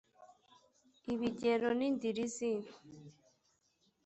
[1.13, 2.53] ibigero n indiri z i